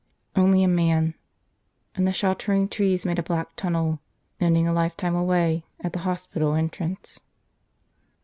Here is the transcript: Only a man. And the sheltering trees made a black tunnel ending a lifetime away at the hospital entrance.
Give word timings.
Only 0.35 0.63
a 0.63 0.67
man. 0.67 1.13
And 1.93 2.07
the 2.07 2.11
sheltering 2.11 2.67
trees 2.69 3.05
made 3.05 3.19
a 3.19 3.21
black 3.21 3.55
tunnel 3.55 3.99
ending 4.39 4.67
a 4.67 4.73
lifetime 4.73 5.13
away 5.15 5.63
at 5.79 5.93
the 5.93 5.99
hospital 5.99 6.55
entrance. 6.55 7.19